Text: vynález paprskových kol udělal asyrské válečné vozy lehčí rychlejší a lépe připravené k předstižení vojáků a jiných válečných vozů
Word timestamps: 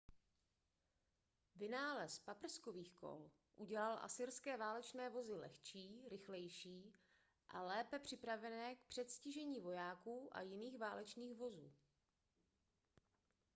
vynález 1.55 2.19
paprskových 2.19 2.93
kol 2.93 3.31
udělal 3.55 3.99
asyrské 4.01 4.57
válečné 4.57 5.09
vozy 5.09 5.33
lehčí 5.33 6.05
rychlejší 6.09 6.93
a 7.49 7.61
lépe 7.61 7.99
připravené 7.99 8.75
k 8.75 8.83
předstižení 8.85 9.59
vojáků 9.61 10.29
a 10.31 10.41
jiných 10.41 10.77
válečných 10.77 11.33
vozů 11.35 11.71